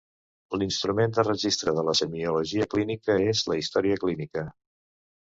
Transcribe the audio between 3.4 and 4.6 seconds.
la història clínica.